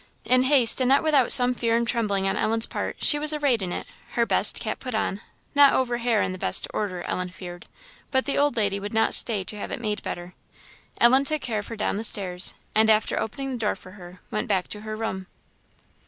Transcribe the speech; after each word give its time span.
In 0.25 0.41
haste, 0.41 0.81
and 0.81 0.89
not 0.89 1.03
without 1.03 1.31
some 1.31 1.53
fear 1.53 1.75
and 1.77 1.87
trembling 1.87 2.27
on 2.27 2.35
Ellen's 2.35 2.65
part, 2.65 3.03
she 3.05 3.19
was 3.19 3.33
arrayed 3.33 3.61
in 3.61 3.71
it; 3.71 3.85
her 4.13 4.25
best 4.25 4.59
cap 4.59 4.79
put 4.79 4.95
on, 4.95 5.21
not 5.53 5.73
over 5.73 5.97
hair 5.97 6.23
in 6.23 6.31
the 6.31 6.39
best 6.39 6.67
order, 6.73 7.03
Ellen 7.03 7.29
feared, 7.29 7.67
but 8.09 8.25
the 8.25 8.35
old 8.35 8.55
lady 8.55 8.79
would 8.79 8.95
not 8.95 9.13
stay 9.13 9.43
to 9.43 9.59
have 9.59 9.69
it 9.69 9.79
made 9.79 10.01
better; 10.01 10.33
Ellen 10.99 11.23
took 11.23 11.43
care 11.43 11.59
of 11.59 11.67
her 11.67 11.75
down 11.75 11.97
the 11.97 12.03
stairs, 12.03 12.55
and 12.73 12.89
after 12.89 13.19
opening 13.19 13.51
the 13.51 13.57
door 13.57 13.75
for 13.75 13.91
her 13.91 14.21
went 14.31 14.47
back 14.47 14.67
to 14.69 14.81
her 14.81 14.95
room. 14.95 15.27